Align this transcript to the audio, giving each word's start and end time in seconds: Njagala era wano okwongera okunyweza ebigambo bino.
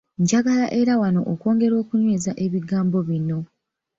Njagala 0.21 0.65
era 0.79 0.93
wano 1.01 1.21
okwongera 1.33 1.75
okunyweza 1.83 2.31
ebigambo 2.45 2.97
bino. 3.09 3.39